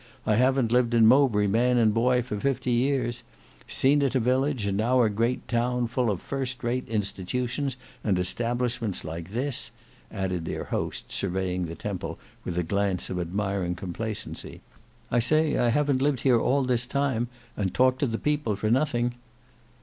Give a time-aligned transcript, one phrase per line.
[0.25, 3.21] I havn't lived in Mowbray man and boy for fifty years;
[3.67, 8.17] seen it a village, and now a great town full of first rate institutions and
[8.17, 9.69] establishments like this,"
[10.11, 14.61] added their host surveying the Temple with a glance of admiring complacency;
[15.11, 18.71] "I say I havn't lived here all this time and talked to the people for
[18.71, 19.13] nothing."